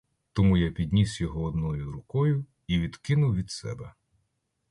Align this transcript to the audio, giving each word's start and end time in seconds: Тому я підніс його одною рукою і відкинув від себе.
Тому 0.33 0.57
я 0.57 0.71
підніс 0.71 1.21
його 1.21 1.43
одною 1.43 1.91
рукою 1.91 2.45
і 2.67 2.79
відкинув 2.79 3.35
від 3.35 3.51
себе. 3.51 3.93